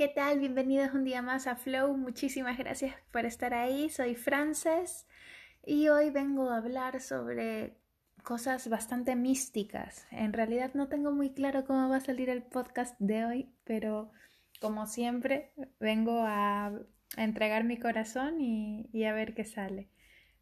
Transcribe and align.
¿Qué 0.00 0.08
tal? 0.08 0.38
Bienvenidos 0.38 0.94
un 0.94 1.04
día 1.04 1.20
más 1.20 1.46
a 1.46 1.56
Flow. 1.56 1.94
Muchísimas 1.94 2.56
gracias 2.56 2.94
por 3.12 3.26
estar 3.26 3.52
ahí. 3.52 3.90
Soy 3.90 4.14
Frances 4.14 5.06
y 5.62 5.88
hoy 5.88 6.08
vengo 6.08 6.48
a 6.48 6.56
hablar 6.56 7.02
sobre 7.02 7.76
cosas 8.22 8.70
bastante 8.70 9.14
místicas. 9.14 10.06
En 10.10 10.32
realidad 10.32 10.70
no 10.72 10.88
tengo 10.88 11.12
muy 11.12 11.34
claro 11.34 11.66
cómo 11.66 11.90
va 11.90 11.96
a 11.96 12.00
salir 12.00 12.30
el 12.30 12.42
podcast 12.42 12.98
de 12.98 13.26
hoy, 13.26 13.52
pero 13.64 14.10
como 14.58 14.86
siempre 14.86 15.52
vengo 15.80 16.22
a, 16.24 16.72
entregar 17.18 17.64
mi 17.64 17.78
corazón 17.78 18.40
y, 18.40 19.04
a 19.04 19.12
ver 19.12 19.34
qué 19.34 19.44
sale. 19.44 19.90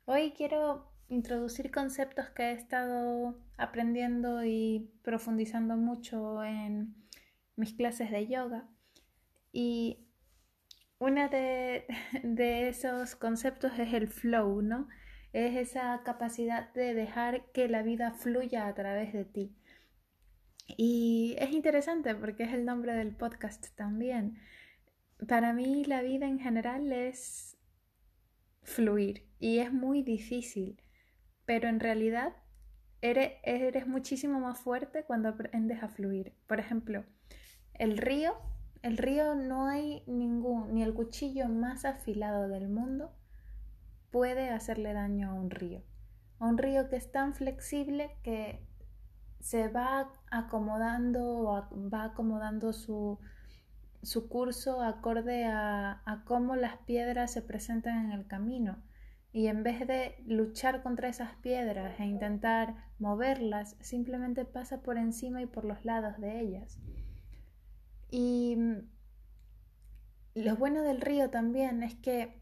Hoy 0.04 0.34
quiero 0.36 0.92
introducir 1.08 1.72
conceptos 1.72 2.30
que 2.30 2.44
he 2.44 2.52
estado 2.52 3.36
aprendiendo 3.56 4.44
y 4.44 4.88
profundizando 5.02 5.76
mucho 5.76 6.44
en 6.44 6.94
mis 7.56 7.72
clases 7.72 8.12
de 8.12 8.28
yoga 8.28 8.68
y 9.52 10.08
uno 10.98 11.28
de, 11.30 12.68
esos 12.68 13.16
conceptos 13.16 13.78
es 13.78 13.92
el 13.94 14.08
flow, 14.08 14.62
¿no? 14.62 14.88
Es 15.32 15.56
esa 15.56 16.02
capacidad 16.04 16.72
de 16.72 16.94
dejar 16.94 17.50
que 17.52 17.68
la 17.68 17.82
vida 17.82 18.12
fluya 18.12 18.66
a 18.66 18.74
través 18.74 19.12
de 19.12 19.24
ti. 19.24 19.54
Y 20.76 21.36
es 21.38 21.52
interesante 21.52 22.14
porque 22.14 22.44
es 22.44 22.52
el 22.52 22.64
nombre 22.64 22.94
del 22.94 23.14
podcast 23.14 23.74
también. 23.74 24.38
Para 25.26 25.52
mí 25.52 25.84
la 25.84 26.02
vida 26.02 26.26
en 26.26 26.38
general 26.38 26.92
es 26.92 27.56
fluir 28.62 29.26
y 29.38 29.58
es 29.58 29.72
muy 29.72 30.02
difícil, 30.02 30.80
pero 31.46 31.68
en 31.68 31.80
realidad 31.80 32.36
eres, 33.00 33.32
eres 33.42 33.86
muchísimo 33.86 34.40
más 34.40 34.60
fuerte 34.60 35.04
cuando 35.04 35.30
aprendes 35.30 35.82
a 35.82 35.88
fluir. 35.88 36.34
Por 36.46 36.60
ejemplo, 36.60 37.04
el 37.74 37.96
río 37.96 38.34
el 38.82 38.96
río 38.96 39.34
no 39.34 39.66
hay 39.66 40.02
ningún, 40.06 40.74
ni 40.74 40.82
el 40.82 40.94
cuchillo 40.94 41.48
más 41.48 41.84
afilado 41.84 42.48
del 42.48 42.68
mundo 42.68 43.12
puede 44.10 44.50
hacerle 44.50 44.92
daño 44.92 45.30
a 45.30 45.34
un 45.34 45.50
río. 45.50 45.82
A 46.38 46.46
un 46.46 46.58
río 46.58 46.88
que 46.88 46.96
es 46.96 47.10
tan 47.10 47.34
flexible 47.34 48.16
que 48.22 48.64
se 49.40 49.68
va 49.68 50.12
acomodando 50.30 51.66
va 51.92 52.04
acomodando 52.04 52.72
su, 52.72 53.18
su 54.02 54.28
curso 54.28 54.82
acorde 54.82 55.44
a, 55.44 56.02
a 56.04 56.24
cómo 56.24 56.56
las 56.56 56.76
piedras 56.78 57.32
se 57.32 57.42
presentan 57.42 58.06
en 58.06 58.12
el 58.12 58.26
camino. 58.26 58.82
Y 59.32 59.48
en 59.48 59.62
vez 59.62 59.86
de 59.86 60.16
luchar 60.26 60.82
contra 60.82 61.08
esas 61.08 61.34
piedras 61.36 62.00
e 62.00 62.06
intentar 62.06 62.74
moverlas, 62.98 63.76
simplemente 63.80 64.44
pasa 64.44 64.82
por 64.82 64.96
encima 64.96 65.42
y 65.42 65.46
por 65.46 65.64
los 65.64 65.84
lados 65.84 66.18
de 66.18 66.40
ellas. 66.40 66.78
Y 68.10 68.56
mm, 68.56 68.88
lo 70.34 70.56
bueno 70.56 70.82
del 70.82 71.00
río 71.00 71.30
también 71.30 71.82
es 71.82 71.94
que 71.96 72.40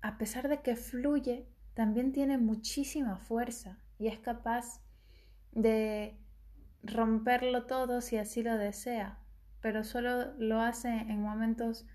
a 0.00 0.18
pesar 0.18 0.48
de 0.48 0.62
que 0.62 0.76
fluye, 0.76 1.46
también 1.74 2.12
tiene 2.12 2.38
muchísima 2.38 3.16
fuerza 3.18 3.78
y 3.98 4.08
es 4.08 4.18
capaz 4.18 4.80
de 5.52 6.16
romperlo 6.82 7.66
todo 7.66 8.00
si 8.00 8.16
así 8.16 8.42
lo 8.42 8.56
desea, 8.56 9.18
pero 9.60 9.84
solo 9.84 10.34
lo 10.38 10.60
hace 10.60 10.88
en 10.88 11.22
momentos 11.22 11.86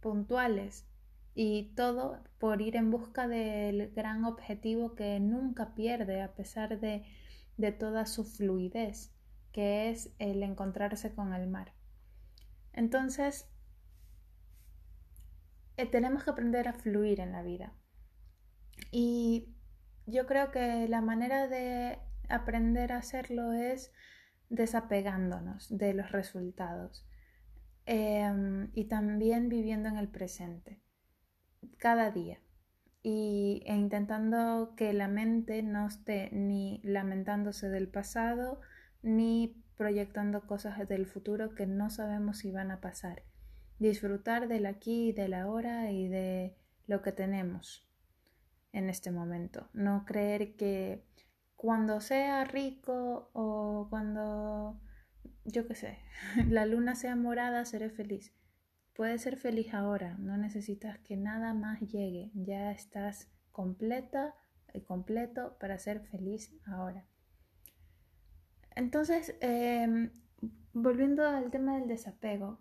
puntuales 0.00 0.86
y 1.34 1.74
todo 1.74 2.22
por 2.38 2.60
ir 2.60 2.76
en 2.76 2.90
busca 2.90 3.26
del 3.26 3.92
gran 3.92 4.24
objetivo 4.24 4.94
que 4.94 5.18
nunca 5.18 5.74
pierde 5.74 6.22
a 6.22 6.34
pesar 6.34 6.78
de, 6.78 7.04
de 7.56 7.72
toda 7.72 8.06
su 8.06 8.24
fluidez, 8.24 9.12
que 9.52 9.90
es 9.90 10.14
el 10.18 10.42
encontrarse 10.42 11.14
con 11.14 11.32
el 11.32 11.48
mar. 11.48 11.72
Entonces, 12.74 13.48
eh, 15.76 15.86
tenemos 15.86 16.24
que 16.24 16.30
aprender 16.30 16.68
a 16.68 16.72
fluir 16.72 17.20
en 17.20 17.32
la 17.32 17.42
vida. 17.42 17.72
Y 18.90 19.54
yo 20.06 20.26
creo 20.26 20.50
que 20.50 20.88
la 20.88 21.00
manera 21.00 21.48
de 21.48 21.98
aprender 22.28 22.92
a 22.92 22.98
hacerlo 22.98 23.52
es 23.52 23.92
desapegándonos 24.50 25.76
de 25.76 25.94
los 25.94 26.12
resultados 26.12 27.06
em, 27.86 28.70
y 28.74 28.84
también 28.84 29.48
viviendo 29.48 29.88
en 29.88 29.96
el 29.96 30.08
presente, 30.08 30.80
cada 31.78 32.10
día. 32.10 32.40
Y, 33.02 33.62
e 33.66 33.74
intentando 33.76 34.74
que 34.76 34.92
la 34.94 35.08
mente 35.08 35.62
no 35.62 35.86
esté 35.86 36.30
ni 36.32 36.80
lamentándose 36.82 37.68
del 37.68 37.88
pasado, 37.88 38.60
ni 39.04 39.62
proyectando 39.76 40.46
cosas 40.46 40.88
del 40.88 41.06
futuro 41.06 41.54
que 41.54 41.66
no 41.66 41.90
sabemos 41.90 42.38
si 42.38 42.50
van 42.50 42.70
a 42.70 42.80
pasar. 42.80 43.22
Disfrutar 43.78 44.48
del 44.48 44.66
aquí 44.66 45.10
y 45.10 45.12
del 45.12 45.34
ahora 45.34 45.90
y 45.92 46.08
de 46.08 46.56
lo 46.86 47.02
que 47.02 47.12
tenemos 47.12 47.86
en 48.72 48.88
este 48.88 49.10
momento. 49.10 49.68
No 49.74 50.04
creer 50.06 50.56
que 50.56 51.04
cuando 51.54 52.00
sea 52.00 52.44
rico 52.44 53.30
o 53.34 53.88
cuando, 53.90 54.80
yo 55.44 55.68
qué 55.68 55.74
sé, 55.74 55.98
la 56.48 56.64
luna 56.66 56.94
sea 56.94 57.14
morada, 57.14 57.64
seré 57.66 57.90
feliz. 57.90 58.34
Puedes 58.96 59.22
ser 59.22 59.36
feliz 59.36 59.74
ahora, 59.74 60.16
no 60.18 60.36
necesitas 60.36 60.98
que 61.00 61.16
nada 61.16 61.52
más 61.52 61.80
llegue, 61.80 62.30
ya 62.34 62.70
estás 62.70 63.28
completa 63.50 64.34
y 64.72 64.82
completo 64.82 65.56
para 65.58 65.78
ser 65.78 66.00
feliz 66.06 66.54
ahora. 66.64 67.04
Entonces, 68.76 69.36
em, 69.40 70.10
volviendo 70.72 71.26
al 71.26 71.50
tema 71.50 71.76
del 71.78 71.88
desapego, 71.88 72.58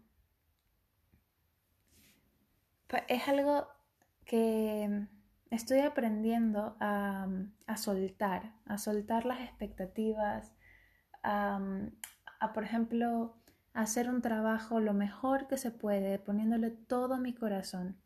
es 3.08 3.28
algo 3.28 3.68
que 4.26 5.08
estoy 5.50 5.80
aprendiendo 5.80 6.78
a, 6.80 7.28
soltar, 7.76 8.54
a 8.66 8.78
soltar 8.78 9.26
las 9.26 9.42
expectativas, 9.42 10.54
a, 11.24 11.60
por 12.54 12.64
ejemplo, 12.64 13.36
hacer 13.74 14.10
un 14.10 14.22
trabajo 14.22 14.80
lo 14.80 14.94
mejor 14.94 15.48
que 15.48 15.58
se 15.58 15.72
puede, 15.72 16.20
poniéndole 16.20 16.70
todo 16.70 17.18
mi 17.18 17.34
corazón 17.34 17.98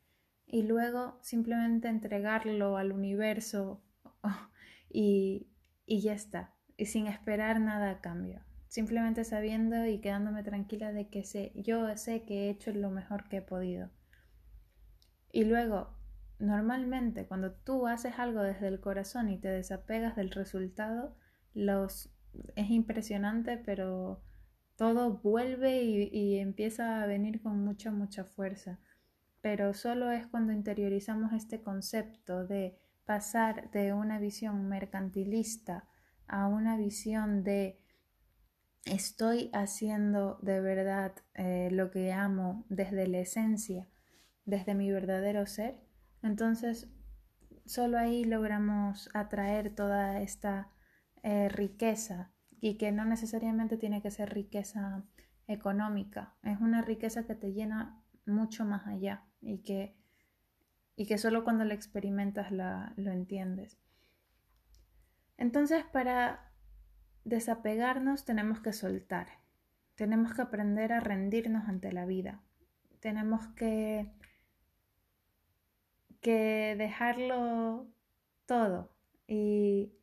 y 0.45 0.63
luego 0.63 1.17
simplemente 1.21 1.89
entregarlo 1.89 2.77
al 2.77 2.93
universo 2.93 3.83
y 4.89 5.49
ya 5.87 6.13
está 6.13 6.56
y 6.77 6.85
sin 6.85 7.07
esperar 7.07 7.59
nada 7.59 7.89
a 7.89 8.01
cambio. 8.01 8.41
Simplemente 8.67 9.23
sabiendo 9.23 9.85
y 9.85 9.99
quedándome 9.99 10.43
tranquila 10.43 10.93
de 10.93 11.09
que 11.09 11.23
sé, 11.23 11.51
yo 11.55 11.97
sé 11.97 12.23
que 12.23 12.45
he 12.45 12.49
hecho 12.49 12.71
lo 12.71 12.91
mejor 12.91 13.27
que 13.27 13.37
he 13.37 13.41
podido. 13.41 13.89
Y 15.31 15.45
luego, 15.45 15.97
normalmente 16.39 17.25
cuando 17.25 17.51
tú 17.51 17.87
haces 17.87 18.19
algo 18.19 18.43
desde 18.43 18.67
el 18.67 18.79
corazón 18.79 19.29
y 19.29 19.37
te 19.37 19.47
desapegas 19.47 20.15
del 20.15 20.31
resultado, 20.31 21.15
los, 21.53 22.13
es 22.55 22.69
impresionante, 22.69 23.57
pero 23.57 24.21
todo 24.75 25.17
vuelve 25.17 25.81
y, 25.81 26.09
y 26.11 26.37
empieza 26.37 27.01
a 27.01 27.07
venir 27.07 27.41
con 27.41 27.63
mucha, 27.63 27.89
mucha 27.89 28.23
fuerza. 28.25 28.79
Pero 29.41 29.73
solo 29.73 30.11
es 30.11 30.27
cuando 30.27 30.53
interiorizamos 30.53 31.33
este 31.33 31.61
concepto 31.61 32.45
de 32.45 32.77
pasar 33.05 33.71
de 33.71 33.93
una 33.93 34.19
visión 34.19 34.67
mercantilista 34.67 35.87
a 36.27 36.47
una 36.47 36.77
visión 36.77 37.43
de 37.43 37.79
estoy 38.85 39.49
haciendo 39.53 40.39
de 40.41 40.61
verdad 40.61 41.13
eh, 41.33 41.69
lo 41.71 41.91
que 41.91 42.13
amo 42.13 42.65
desde 42.69 43.07
la 43.07 43.19
esencia, 43.19 43.87
desde 44.45 44.75
mi 44.75 44.91
verdadero 44.91 45.45
ser, 45.45 45.81
entonces 46.23 46.89
solo 47.65 47.97
ahí 47.97 48.23
logramos 48.23 49.09
atraer 49.13 49.75
toda 49.75 50.21
esta 50.21 50.71
eh, 51.23 51.49
riqueza 51.49 52.31
y 52.61 52.77
que 52.77 52.91
no 52.91 53.05
necesariamente 53.05 53.77
tiene 53.77 54.01
que 54.01 54.11
ser 54.11 54.33
riqueza 54.33 55.03
económica, 55.47 56.35
es 56.43 56.59
una 56.59 56.81
riqueza 56.81 57.25
que 57.25 57.35
te 57.35 57.53
llena 57.53 58.01
mucho 58.25 58.65
más 58.65 58.87
allá 58.87 59.25
y 59.41 59.59
que, 59.59 59.97
y 60.95 61.05
que 61.05 61.17
solo 61.17 61.43
cuando 61.43 61.63
la 61.65 61.73
experimentas 61.73 62.51
la, 62.51 62.93
lo 62.97 63.11
entiendes. 63.11 63.77
Entonces, 65.37 65.83
para 65.85 66.51
desapegarnos 67.23 68.25
tenemos 68.25 68.59
que 68.59 68.73
soltar, 68.73 69.27
tenemos 69.95 70.33
que 70.33 70.41
aprender 70.41 70.93
a 70.93 70.99
rendirnos 70.99 71.67
ante 71.67 71.91
la 71.91 72.05
vida, 72.05 72.41
tenemos 72.99 73.47
que, 73.55 74.11
que 76.21 76.75
dejarlo 76.77 77.87
todo 78.45 78.91
y, 79.27 79.93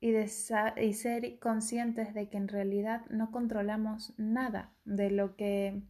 y, 0.00 0.14
y 0.14 0.92
ser 0.94 1.38
conscientes 1.38 2.14
de 2.14 2.28
que 2.28 2.36
en 2.36 2.48
realidad 2.48 3.04
no 3.10 3.30
controlamos 3.30 4.14
nada 4.16 4.72
de 4.84 5.10
lo 5.10 5.36
que 5.36 5.82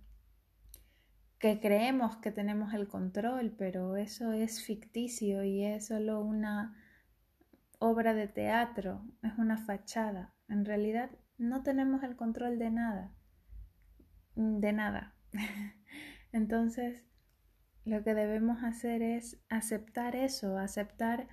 que 1.43 1.59
creemos 1.59 2.19
que 2.19 2.31
tenemos 2.31 2.73
el 2.73 2.87
control, 2.87 3.53
pero 3.59 3.97
eso 3.97 4.33
es 4.33 4.65
ficticio 4.65 5.43
y 5.43 5.65
es 5.65 5.89
solo 5.89 6.21
una 6.21 6.81
obra 7.83 8.15
de 8.15 8.29
teatro, 8.29 9.05
es 9.23 9.37
una 9.39 9.59
fachada. 9.59 10.33
En 10.49 10.65
realidad 10.65 11.11
no 11.37 11.63
tenemos 11.63 12.05
el 12.05 12.15
control 12.15 12.59
de 12.59 12.71
nada, 12.71 13.13
de 14.37 14.73
nada. 14.73 15.17
Entonces, 16.33 17.05
lo 17.85 18.05
que 18.05 18.15
debemos 18.15 18.63
hacer 18.63 19.03
es 19.03 19.43
aceptar 19.49 20.15
eso, 20.15 20.59
aceptar 20.59 21.29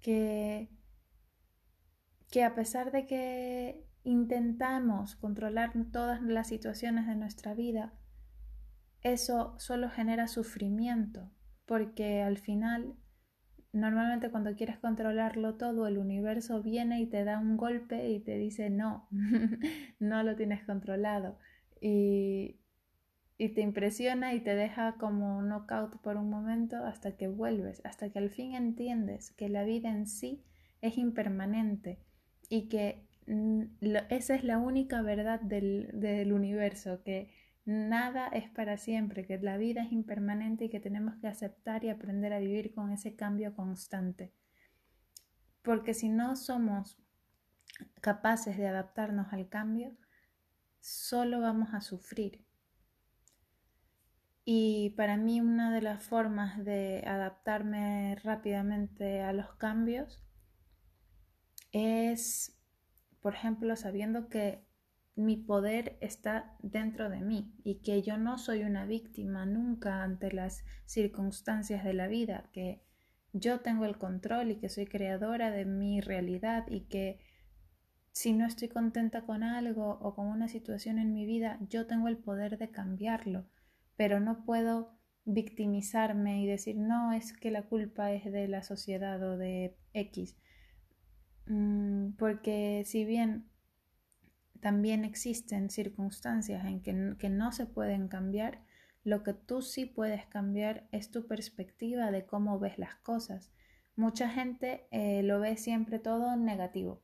que, 0.00 0.68
que 2.30 2.44
a 2.44 2.54
pesar 2.54 2.92
de 2.92 3.06
que 3.06 3.86
intentamos 4.04 5.16
controlar 5.16 5.72
todas 5.90 6.20
las 6.20 6.48
situaciones 6.48 7.06
de 7.06 7.16
nuestra 7.16 7.54
vida, 7.54 7.94
eso 9.00 9.54
solo 9.58 9.88
genera 9.88 10.28
sufrimiento, 10.28 11.32
porque 11.64 12.22
al 12.22 12.36
final, 12.36 12.96
normalmente 13.72 14.30
cuando 14.30 14.54
quieres 14.54 14.78
controlarlo 14.78 15.54
todo, 15.54 15.86
el 15.86 15.98
universo 15.98 16.62
viene 16.62 17.00
y 17.00 17.06
te 17.06 17.24
da 17.24 17.38
un 17.38 17.56
golpe 17.56 18.08
y 18.10 18.20
te 18.20 18.36
dice 18.38 18.70
no, 18.70 19.08
no 20.00 20.22
lo 20.22 20.36
tienes 20.36 20.64
controlado. 20.64 21.38
Y, 21.80 22.56
y 23.38 23.50
te 23.50 23.60
impresiona 23.60 24.34
y 24.34 24.40
te 24.40 24.54
deja 24.54 24.96
como 24.98 25.42
knockout 25.42 26.00
por 26.00 26.16
un 26.16 26.30
momento 26.30 26.76
hasta 26.84 27.16
que 27.16 27.28
vuelves, 27.28 27.82
hasta 27.84 28.10
que 28.10 28.18
al 28.18 28.30
fin 28.30 28.54
entiendes 28.54 29.32
que 29.32 29.48
la 29.48 29.64
vida 29.64 29.90
en 29.90 30.06
sí 30.06 30.42
es 30.80 30.96
impermanente 30.96 31.98
y 32.48 32.68
que 32.68 33.04
esa 34.08 34.34
es 34.34 34.44
la 34.44 34.58
única 34.58 35.02
verdad 35.02 35.40
del, 35.40 35.90
del 35.92 36.32
universo, 36.32 37.02
que 37.02 37.30
nada 37.66 38.28
es 38.28 38.48
para 38.48 38.78
siempre, 38.78 39.26
que 39.26 39.38
la 39.38 39.58
vida 39.58 39.82
es 39.82 39.92
impermanente 39.92 40.64
y 40.64 40.70
que 40.70 40.80
tenemos 40.80 41.16
que 41.16 41.28
aceptar 41.28 41.84
y 41.84 41.90
aprender 41.90 42.32
a 42.32 42.38
vivir 42.38 42.72
con 42.72 42.90
ese 42.90 43.14
cambio 43.14 43.54
constante. 43.54 44.32
Porque 45.62 45.92
si 45.92 46.08
no 46.08 46.36
somos 46.36 46.98
capaces 48.00 48.56
de 48.56 48.68
adaptarnos 48.68 49.32
al 49.32 49.48
cambio, 49.48 49.94
solo 50.80 51.40
vamos 51.40 51.74
a 51.74 51.82
sufrir 51.82 52.46
y 54.48 54.90
para 54.90 55.16
mí 55.16 55.40
una 55.40 55.72
de 55.72 55.82
las 55.82 56.04
formas 56.04 56.64
de 56.64 57.02
adaptarme 57.04 58.14
rápidamente 58.22 59.20
a 59.20 59.32
los 59.32 59.52
cambios 59.56 60.22
es, 61.72 62.56
por 63.20 63.34
ejemplo, 63.34 63.74
sabiendo 63.74 64.28
que 64.28 64.64
mi 65.16 65.36
poder 65.36 65.98
está 66.00 66.56
dentro 66.62 67.10
de 67.10 67.20
mí 67.20 67.52
y 67.64 67.80
que 67.80 68.02
yo 68.02 68.16
no 68.18 68.38
soy 68.38 68.62
una 68.62 68.86
víctima 68.86 69.46
nunca 69.46 70.02
ante 70.02 70.30
las 70.30 70.64
circunstancias 70.84 71.82
de 71.82 71.94
la 71.94 72.06
vida, 72.06 72.48
que 72.52 72.82
yo 73.32 73.60
tengo 73.60 73.84
el 73.84 73.98
control 73.98 74.52
y 74.52 74.56
que 74.56 74.68
soy 74.68 74.86
creadora 74.86 75.50
de 75.50 75.64
mi 75.64 76.00
realidad 76.00 76.66
y 76.68 76.82
que 76.82 77.18
si 78.12 78.32
no 78.32 78.46
estoy 78.46 78.68
contenta 78.68 79.22
con 79.22 79.42
algo 79.42 79.98
o 80.00 80.14
con 80.14 80.26
una 80.28 80.48
situación 80.48 80.98
en 80.98 81.12
mi 81.12 81.26
vida, 81.26 81.58
yo 81.68 81.86
tengo 81.86 82.08
el 82.08 82.18
poder 82.18 82.58
de 82.58 82.70
cambiarlo 82.70 83.46
pero 83.96 84.20
no 84.20 84.44
puedo 84.44 84.94
victimizarme 85.24 86.42
y 86.42 86.46
decir, 86.46 86.76
no, 86.76 87.12
es 87.12 87.32
que 87.32 87.50
la 87.50 87.62
culpa 87.62 88.12
es 88.12 88.30
de 88.30 88.46
la 88.46 88.62
sociedad 88.62 89.20
o 89.22 89.36
de 89.36 89.76
X. 89.92 90.36
Mm, 91.46 92.12
porque 92.12 92.82
si 92.86 93.04
bien 93.04 93.48
también 94.60 95.04
existen 95.04 95.70
circunstancias 95.70 96.64
en 96.66 96.80
que, 96.82 97.16
que, 97.18 97.28
no 97.28 97.52
se 97.52 97.66
pueden 97.66 98.08
cambiar, 98.08 98.62
lo 99.04 99.22
que 99.22 99.34
tú 99.34 99.62
sí 99.62 99.86
puedes 99.86 100.26
cambiar 100.26 100.88
es 100.90 101.10
tu 101.10 101.26
perspectiva 101.26 102.10
de 102.10 102.26
cómo 102.26 102.58
ves 102.58 102.78
las 102.78 102.96
cosas. 102.96 103.52
Mucha 103.94 104.28
gente 104.28 104.86
eh, 104.90 105.22
lo 105.22 105.40
ve 105.40 105.56
siempre 105.56 105.98
todo 105.98 106.36
negativo 106.36 107.02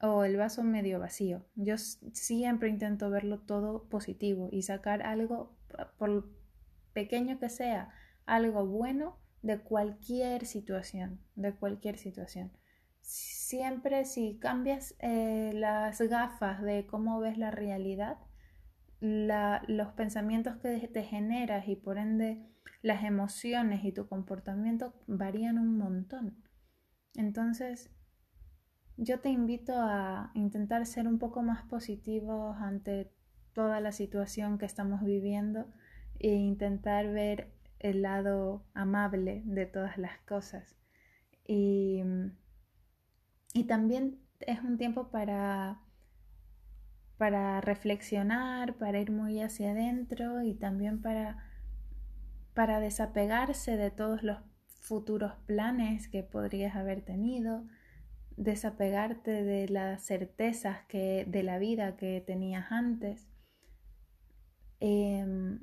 o 0.00 0.24
el 0.24 0.36
vaso 0.36 0.62
medio 0.62 1.00
vacío. 1.00 1.44
Yo 1.54 1.76
siempre 1.78 2.68
intento 2.68 3.10
verlo 3.10 3.40
todo 3.40 3.88
positivo 3.88 4.48
y 4.52 4.62
sacar 4.62 5.02
algo 5.02 5.56
por 5.98 6.30
pequeño 6.92 7.38
que 7.38 7.48
sea, 7.48 7.90
algo 8.26 8.66
bueno 8.66 9.18
de 9.42 9.58
cualquier 9.58 10.46
situación, 10.46 11.20
de 11.34 11.54
cualquier 11.54 11.98
situación. 11.98 12.52
Siempre 13.04 14.06
si 14.06 14.38
cambias 14.38 14.94
eh, 14.98 15.52
las 15.54 16.00
gafas 16.00 16.62
de 16.62 16.86
cómo 16.86 17.20
ves 17.20 17.36
la 17.36 17.50
realidad, 17.50 18.16
los 19.00 19.92
pensamientos 19.92 20.56
que 20.56 20.88
te 20.88 21.02
generas 21.02 21.68
y 21.68 21.76
por 21.76 21.98
ende 21.98 22.42
las 22.80 23.04
emociones 23.04 23.84
y 23.84 23.92
tu 23.92 24.08
comportamiento 24.08 24.94
varían 25.06 25.58
un 25.58 25.76
montón. 25.76 26.42
Entonces, 27.14 27.90
yo 28.96 29.20
te 29.20 29.28
invito 29.28 29.74
a 29.76 30.30
intentar 30.34 30.86
ser 30.86 31.06
un 31.06 31.18
poco 31.18 31.42
más 31.42 31.62
positivos 31.64 32.56
ante 32.58 33.12
toda 33.52 33.80
la 33.80 33.92
situación 33.92 34.56
que 34.56 34.64
estamos 34.64 35.04
viviendo 35.04 35.66
e 36.20 36.30
intentar 36.30 37.12
ver 37.12 37.52
el 37.80 38.00
lado 38.00 38.64
amable 38.72 39.42
de 39.44 39.66
todas 39.66 39.98
las 39.98 40.18
cosas. 40.20 40.74
Y, 41.46 42.02
y 43.54 43.64
también 43.64 44.18
es 44.40 44.60
un 44.60 44.76
tiempo 44.76 45.10
para, 45.10 45.80
para 47.16 47.60
reflexionar, 47.60 48.74
para 48.74 48.98
ir 48.98 49.12
muy 49.12 49.40
hacia 49.40 49.70
adentro 49.70 50.42
y 50.42 50.54
también 50.54 51.00
para, 51.00 51.38
para 52.52 52.80
desapegarse 52.80 53.76
de 53.76 53.92
todos 53.92 54.24
los 54.24 54.38
futuros 54.66 55.34
planes 55.46 56.08
que 56.08 56.24
podrías 56.24 56.74
haber 56.74 57.02
tenido, 57.02 57.64
desapegarte 58.36 59.44
de 59.44 59.68
las 59.68 60.04
certezas 60.04 60.82
que, 60.88 61.24
de 61.26 61.44
la 61.44 61.58
vida 61.58 61.96
que 61.96 62.20
tenías 62.20 62.72
antes. 62.72 63.28
Em, 64.80 65.60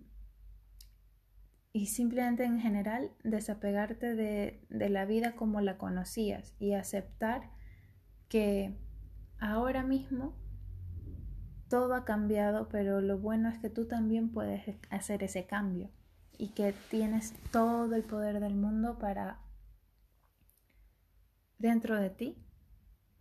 y 1.73 1.87
simplemente 1.87 2.45
en 2.45 2.61
general 2.61 3.11
desapegarte 3.25 4.15
de, 4.15 4.65
de 4.69 4.89
la 4.89 5.03
vida 5.03 5.33
como 5.35 5.59
la 5.59 5.77
conocías 5.77 6.55
y 6.57 6.73
aceptar 6.73 7.49
que 8.31 8.73
ahora 9.39 9.83
mismo 9.83 10.33
todo 11.67 11.93
ha 11.95 12.05
cambiado, 12.05 12.69
pero 12.69 13.01
lo 13.01 13.17
bueno 13.19 13.49
es 13.49 13.59
que 13.59 13.69
tú 13.69 13.87
también 13.89 14.31
puedes 14.31 14.63
hacer 14.89 15.21
ese 15.21 15.45
cambio 15.45 15.91
y 16.37 16.53
que 16.53 16.73
tienes 16.89 17.33
todo 17.51 17.93
el 17.93 18.03
poder 18.03 18.39
del 18.39 18.55
mundo 18.55 18.97
para 18.99 19.41
dentro 21.57 21.99
de 21.99 22.09
ti, 22.09 22.37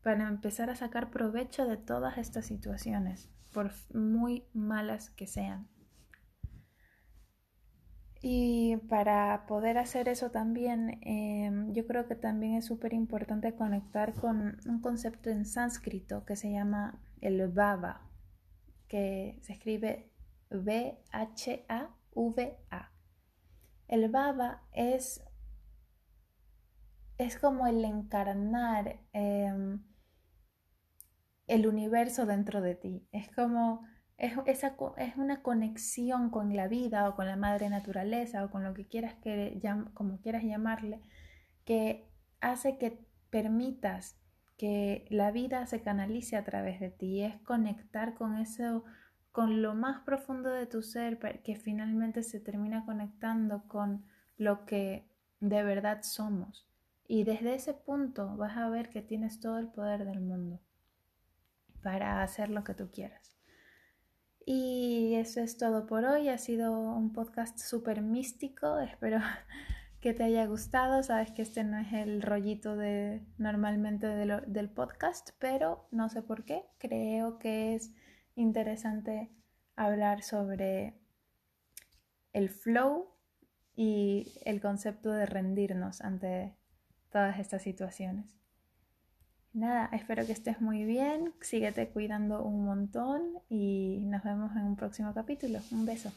para 0.01 0.29
empezar 0.29 0.71
a 0.71 0.77
sacar 0.77 1.11
provecho 1.11 1.67
de 1.67 1.77
todas 1.77 2.17
estas 2.17 2.47
situaciones, 2.47 3.29
por 3.53 3.73
muy 3.93 4.45
malas 4.55 5.11
que 5.11 5.27
sean. 5.27 5.67
Y 8.23 8.77
para 8.89 9.47
poder 9.47 9.79
hacer 9.79 10.09
eso 10.09 10.31
también, 10.31 10.99
em, 11.03 11.73
yo 11.73 11.87
creo 11.87 12.07
que 12.07 12.15
también 12.15 12.55
es 12.55 12.67
súper 12.67 12.93
importante 12.93 13.55
conectar 13.55 14.13
con 14.13 14.59
un 14.67 14.81
concepto 14.81 15.31
en 15.31 15.47
sánscrito 15.47 16.27
que 16.27 16.37
se 16.37 16.53
llama 16.53 17.01
el 17.23 17.49
baba, 17.49 18.03
que 18.89 19.39
se 19.41 19.55
escribe 19.55 20.11
B-H-A-V-A. 20.51 21.01
El 23.89 24.09
baba 24.11 24.63
es, 24.73 25.25
es 27.17 27.39
como 27.39 27.67
el 27.67 27.85
encarnar 27.85 29.01
em, 29.15 29.83
el 31.47 31.67
universo 31.67 32.27
dentro 32.27 32.61
de 32.61 32.75
ti. 32.75 33.09
Es 33.13 33.31
como 33.35 33.83
es, 34.21 34.35
esa, 34.47 34.77
es 34.99 35.17
una 35.17 35.43
conexión 35.43 36.29
con 36.31 36.55
la 36.55 36.69
vida 36.69 37.09
o 37.09 37.17
con 37.17 37.27
la 37.27 37.37
madre 37.37 37.71
naturaleza 37.71 38.45
o 38.45 38.51
con 38.51 38.63
lo 38.63 38.75
que 38.75 38.87
quieras 38.87 39.15
que, 39.15 39.59
como 39.95 40.21
quieras 40.21 40.45
llamarle, 40.45 41.01
que 41.65 42.07
hace 42.41 42.77
que 42.77 43.03
permitas 43.31 44.19
que 44.59 45.07
la 45.09 45.31
vida 45.31 45.65
se 45.65 45.81
canalice 45.81 46.37
a 46.37 46.45
través 46.45 46.81
de 46.81 46.91
ti, 46.91 47.23
es 47.23 47.41
conectar 47.41 48.15
con 48.15 48.37
eso, 48.37 48.85
con 49.33 49.63
lo 49.63 49.75
más 49.75 50.03
profundo 50.03 50.51
de 50.51 50.67
tu 50.67 50.83
ser, 50.83 51.19
que 51.19 51.57
finalmente 51.57 52.23
se 52.23 52.41
termina 52.41 52.85
conectando 52.85 53.67
con 53.69 54.05
lo 54.37 54.67
que 54.67 55.09
de 55.41 55.63
verdad 55.63 56.03
somos. 56.03 56.69
Y 57.09 57.25
desde 57.25 57.55
ese 57.55 57.73
punto 57.73 58.37
vas 58.37 58.59
a 58.59 58.69
ver 58.69 58.91
que 58.91 59.01
tienes 59.01 59.41
todo 59.41 59.59
el 59.59 59.69
poder 59.69 60.05
del 60.05 60.21
mundo 60.21 60.61
para 61.83 62.23
hacer 62.23 62.51
lo 62.51 62.65
que 62.65 62.75
tú 62.75 62.91
quieras. 62.91 63.40
Y 64.47 65.15
eso 65.15 65.41
es 65.41 65.57
todo 65.57 65.87
por 65.87 66.05
hoy. 66.05 66.29
Ha 66.29 66.39
sido 66.39 66.73
un 66.73 67.13
podcast 67.13 67.59
súper 67.59 68.03
místico. 68.03 68.79
Espero 68.81 69.21
que 70.01 70.15
te 70.15 70.25
haya 70.25 70.47
gustado. 70.47 71.03
Sabes 71.03 71.31
que 71.31 71.43
este 71.43 71.65
no 71.65 71.79
es 71.79 71.93
el 71.93 72.23
rollito 72.23 72.77
de 72.77 73.23
normalmente 73.39 74.07
del 74.07 74.71
podcast, 74.71 75.31
pero 75.39 75.87
no 75.91 76.09
sé 76.09 76.23
por 76.23 76.45
qué. 76.45 76.65
Creo 76.79 77.39
que 77.39 77.75
es 77.75 77.93
interesante 78.35 79.31
hablar 79.77 80.23
sobre 80.23 80.95
el 82.33 82.49
flow 82.49 83.09
y 83.77 84.33
el 84.45 84.61
concepto 84.61 85.11
de 85.11 85.27
rendirnos 85.27 86.01
ante 86.01 86.57
todas 87.11 87.39
estas 87.39 87.63
situaciones. 87.63 88.40
Nada, 89.53 89.89
espero 89.93 90.25
que 90.25 90.33
estés 90.33 90.61
muy 90.61 90.85
bien, 90.85 91.33
síguete 91.41 91.89
cuidando 91.89 92.43
un 92.45 92.65
montón 92.65 93.21
y 93.49 93.99
nos 94.05 94.23
vemos 94.23 94.53
en 94.53 94.63
un 94.63 94.77
próximo 94.77 95.13
capítulo. 95.13 95.59
Un 95.73 95.87
beso. 95.87 96.13